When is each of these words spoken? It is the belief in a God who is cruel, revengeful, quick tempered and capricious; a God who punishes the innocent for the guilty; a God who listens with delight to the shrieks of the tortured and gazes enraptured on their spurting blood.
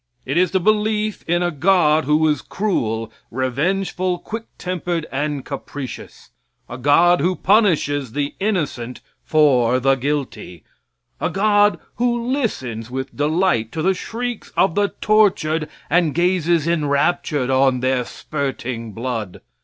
It 0.25 0.35
is 0.35 0.49
the 0.49 0.59
belief 0.59 1.23
in 1.29 1.43
a 1.43 1.51
God 1.51 2.05
who 2.05 2.27
is 2.27 2.41
cruel, 2.41 3.11
revengeful, 3.29 4.17
quick 4.17 4.45
tempered 4.57 5.05
and 5.11 5.45
capricious; 5.45 6.31
a 6.67 6.79
God 6.79 7.19
who 7.21 7.35
punishes 7.35 8.13
the 8.13 8.33
innocent 8.39 9.01
for 9.23 9.79
the 9.79 9.93
guilty; 9.93 10.63
a 11.19 11.29
God 11.29 11.77
who 11.97 12.19
listens 12.31 12.89
with 12.89 13.15
delight 13.15 13.71
to 13.73 13.83
the 13.83 13.93
shrieks 13.93 14.51
of 14.57 14.73
the 14.73 14.87
tortured 15.01 15.69
and 15.87 16.15
gazes 16.15 16.67
enraptured 16.67 17.51
on 17.51 17.81
their 17.81 18.03
spurting 18.03 18.93
blood. 18.93 19.39